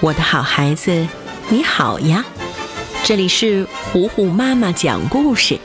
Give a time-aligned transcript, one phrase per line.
[0.00, 1.08] 我的好孩子，
[1.48, 2.24] 你好呀！
[3.02, 5.58] 这里是糊糊妈妈讲故事。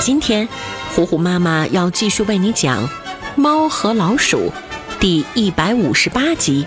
[0.00, 0.46] 今天，
[0.94, 2.86] 糊糊妈妈要继续为你讲
[3.34, 4.52] 《猫和老鼠》
[5.00, 6.66] 第一百五十八集。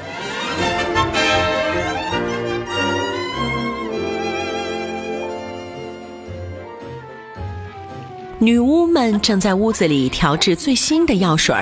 [8.42, 11.55] 女巫们正在屋子里调制最新的药水，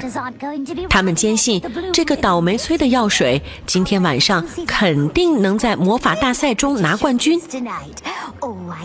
[0.88, 1.60] 他们坚信
[1.92, 7.42] 这个倒霉催的药水今天晚上肯定能在魔法大赛中拿冠军，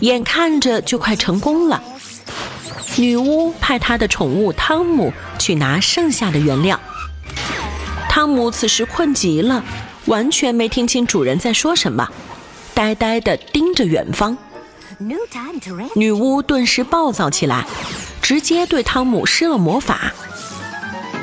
[0.00, 1.82] 眼看着就快成功了。
[2.96, 6.80] 女巫派她的宠物汤姆去拿剩下的原料。
[8.08, 9.62] 汤姆此时困极了，
[10.06, 12.08] 完全没听清主人在说什么，
[12.72, 14.36] 呆呆地盯着远方。
[15.94, 17.66] 女巫顿时暴躁起来，
[18.20, 20.12] 直接对汤姆施了魔法。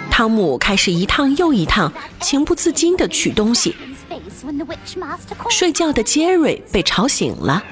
[0.10, 3.76] 汤姆开始一趟又一趟，情不自禁地取东西。
[5.50, 7.64] 睡觉的杰瑞被吵醒了，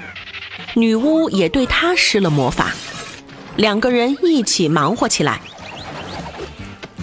[0.75, 2.73] 女巫也对他施了魔法。
[3.55, 5.41] 两个人一起忙活起来。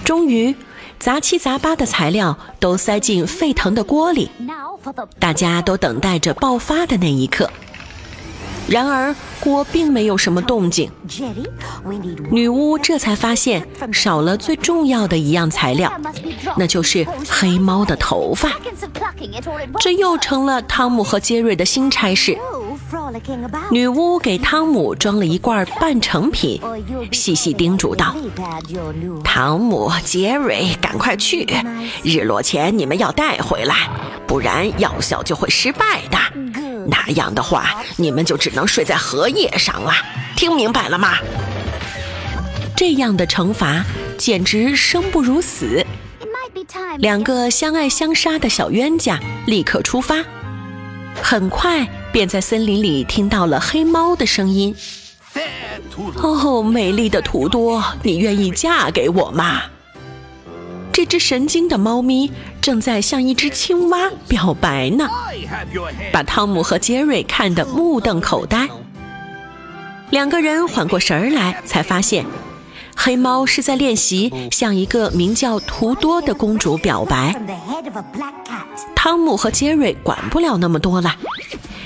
[0.05, 0.55] 终于，
[0.98, 4.31] 杂七杂八的材料都塞进沸腾的锅里，
[5.19, 7.51] 大家都等待着爆发的那一刻。
[8.67, 10.91] 然而锅并没有什么动静，
[12.31, 15.93] 女巫这才发现少了最重要的一样材料，
[16.57, 18.53] 那就是黑猫的头发。
[19.81, 22.39] 这又成了汤姆和杰瑞的新差事。
[23.70, 26.61] 女巫给汤姆装了一罐半成品，
[27.12, 28.15] 细细叮嘱道
[29.23, 31.47] ：“汤姆、杰瑞，赶快去，
[32.03, 33.91] 日落前你们要带回来，
[34.27, 36.19] 不然药效就会失败的。”
[36.87, 39.93] 那样的话，你们就只能睡在荷叶上了。
[40.37, 41.19] 听明白了吗？
[42.77, 43.85] 这样的惩罚
[44.19, 45.85] 简直生不如死。
[46.99, 50.17] 两个相爱相杀的小冤家立刻出发，
[51.23, 54.75] 很快便在森林里听到了黑猫的声音。
[56.17, 59.63] 哦，美丽的图多，你愿意嫁给我吗？
[61.05, 62.33] 一只神经的猫咪
[62.63, 65.07] 正在向一只青蛙表白呢，
[66.11, 68.67] 把汤姆和杰瑞看得目瞪口呆。
[70.09, 72.25] 两个人缓过神儿来，才发现
[72.97, 77.39] 黑猫是在练习向一个名叫图多的公主表白。
[78.97, 81.14] 汤姆和杰瑞管不了那么多了，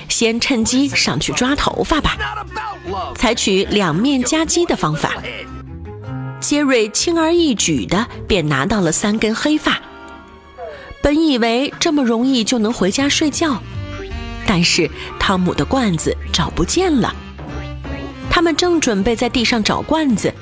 [0.07, 2.15] 先趁机上去抓头发吧，
[3.17, 5.11] 采取两面夹击的方法。
[6.49, 9.79] 杰瑞轻而易举的便拿到了三根黑发，
[10.99, 13.61] 本以为这么容易就能回家睡觉，
[14.47, 14.89] 但是
[15.19, 17.15] 汤姆的罐子找不见了。
[18.31, 20.33] 他们正准备在地上找罐子，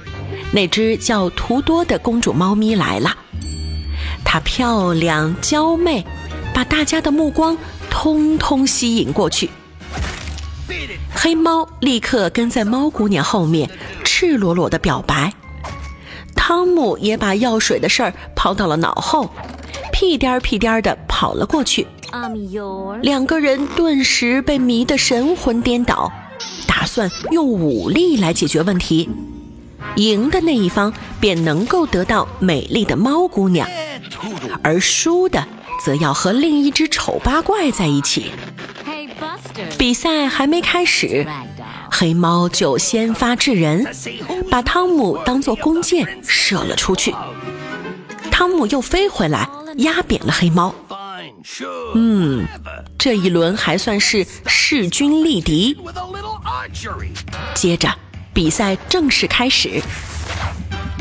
[0.54, 3.14] 那只叫图多的公主猫咪来了。
[4.24, 6.06] 它漂亮娇媚，
[6.54, 7.58] 把大家的目光
[7.90, 9.50] 通通吸引过去。
[11.14, 13.70] 黑猫立刻跟在猫姑娘后面，
[14.06, 15.34] 赤裸裸的表白。
[16.48, 19.30] 汤姆也把药水的事儿抛到了脑后，
[19.92, 21.86] 屁颠儿屁颠儿的跑了过去。
[23.02, 26.10] 两个人顿时被迷得神魂颠倒，
[26.66, 29.10] 打算用武力来解决问题。
[29.98, 33.68] 赢的那一方便能够得到美丽的猫姑娘，
[34.64, 35.46] 而输的
[35.84, 38.32] 则要和另一只丑八怪在一起。
[39.78, 41.28] 比赛还没开始。
[41.90, 43.88] 黑猫就先发制人，
[44.50, 47.14] 把汤姆当作弓箭射了出去。
[48.32, 50.74] 汤姆又飞回来，压扁了黑猫。
[51.96, 52.46] 嗯，
[52.98, 55.78] 这一轮还算是势均力敌。
[57.56, 57.90] 接着，
[58.34, 59.82] 比赛正式开始。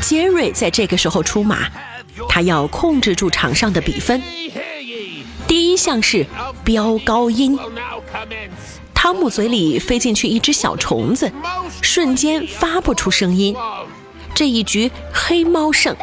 [0.01, 1.69] 杰瑞在这个时候出马，
[2.29, 4.21] 他要控制住场上的比分。
[5.47, 6.25] 第一项是
[6.63, 7.57] 飙高音。
[8.99, 11.31] 汤姆嘴里飞进去一只小虫子，
[11.83, 13.55] 瞬间发不出声音。
[14.33, 15.95] 这一局黑猫胜。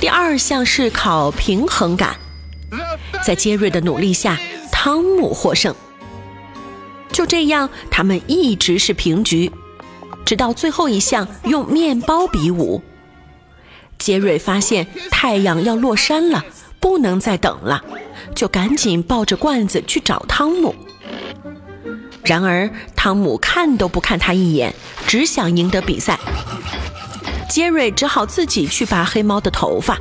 [0.00, 2.16] 第二项是考平衡感，
[3.24, 4.36] 在杰瑞的努力下，
[4.72, 5.72] 汤姆获胜。
[7.12, 9.52] 就这样，他们一直是平局，
[10.24, 12.82] 直到最后一项用面包比武。
[13.96, 16.44] 杰瑞发现太阳要落山了，
[16.80, 17.84] 不能再等了，
[18.34, 20.74] 就赶紧抱着罐子去找汤姆。
[22.24, 24.74] 然而，汤姆看都不看他一眼，
[25.06, 26.18] 只想赢得比赛。
[27.50, 29.98] 杰瑞只好自己去拔黑猫的头发。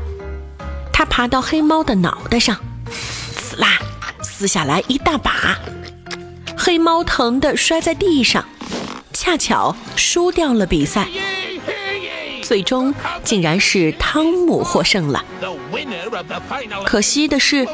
[0.92, 2.58] 他爬到黑猫的脑袋上，
[3.36, 3.78] 刺啦，
[4.22, 5.60] 撕下来一大把。
[6.58, 8.46] 黑猫疼得摔在地上，
[9.12, 11.08] 恰巧输掉了比赛。
[12.42, 12.94] 最终，
[13.24, 15.24] 竟然是汤姆获胜了。
[16.86, 17.68] 可惜的是，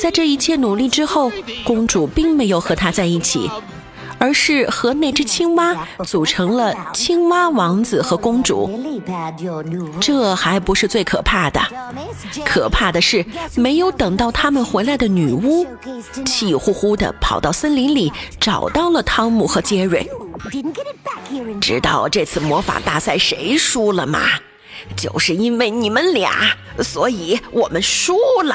[0.00, 1.32] 在这一切努力之后，
[1.64, 3.50] 公主并没有和他在一起。
[4.18, 8.70] 而是和那只青蛙组成了青蛙王子和公主。
[10.00, 11.60] 这还不是最可怕的，
[12.44, 13.24] 可怕的是
[13.54, 15.66] 没有等到他们回来的女巫，
[16.24, 20.08] 气呼呼地跑到森林里找到了汤姆和杰瑞。
[21.60, 24.20] 知道这次魔法大赛谁输了吗？
[24.96, 26.30] 就是因为你们俩，
[26.80, 28.54] 所以我们输了。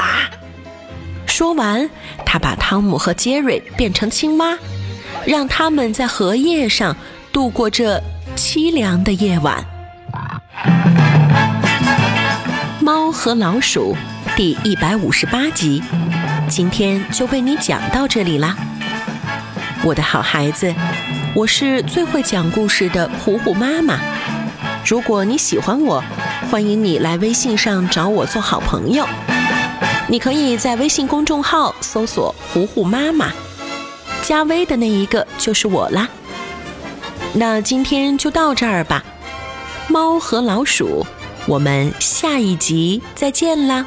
[1.25, 1.89] 说完，
[2.25, 4.57] 他把汤姆和杰瑞变成青蛙。
[5.25, 6.95] 让他们在荷叶上
[7.31, 8.01] 度过这
[8.35, 9.63] 凄凉的夜晚。
[12.79, 13.95] 猫和老鼠
[14.35, 15.81] 第一百五十八集，
[16.49, 18.55] 今天就为你讲到这里啦，
[19.83, 20.73] 我的好孩子，
[21.35, 23.99] 我是最会讲故事的虎虎妈妈。
[24.83, 26.03] 如果你喜欢我，
[26.49, 29.07] 欢迎你来微信上找我做好朋友。
[30.07, 33.31] 你可以在微信公众号搜索“虎虎妈妈”。
[34.31, 36.07] 加微的那一个就是我啦。
[37.33, 39.03] 那今天就到这儿吧，
[39.89, 41.05] 猫和老鼠，
[41.45, 43.85] 我们下一集再见啦。